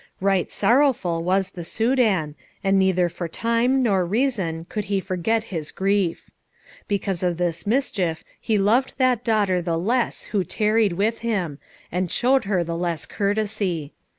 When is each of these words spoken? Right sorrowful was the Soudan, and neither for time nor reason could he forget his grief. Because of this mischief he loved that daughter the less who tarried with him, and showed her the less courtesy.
Right 0.19 0.51
sorrowful 0.51 1.23
was 1.23 1.51
the 1.51 1.63
Soudan, 1.63 2.33
and 2.63 2.79
neither 2.79 3.07
for 3.07 3.27
time 3.27 3.83
nor 3.83 4.03
reason 4.03 4.65
could 4.67 4.85
he 4.85 4.99
forget 4.99 5.43
his 5.53 5.69
grief. 5.69 6.31
Because 6.87 7.21
of 7.21 7.37
this 7.37 7.67
mischief 7.67 8.23
he 8.39 8.57
loved 8.57 8.93
that 8.97 9.23
daughter 9.23 9.61
the 9.61 9.77
less 9.77 10.23
who 10.33 10.43
tarried 10.43 10.93
with 10.93 11.19
him, 11.19 11.59
and 11.91 12.09
showed 12.11 12.45
her 12.45 12.63
the 12.63 12.75
less 12.75 13.05
courtesy. 13.05 13.93